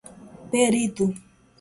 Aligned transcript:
perito 0.51 1.07